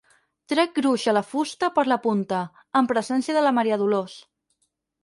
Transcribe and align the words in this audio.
Trec 0.53 0.71
gruix 0.77 1.05
a 1.11 1.13
la 1.17 1.23
fusta 1.33 1.69
per 1.75 1.85
la 1.91 1.99
punta, 2.07 2.41
en 2.81 2.91
presència 2.95 3.39
de 3.39 3.47
la 3.49 3.57
Maria 3.61 3.81
Dolors. 3.85 4.19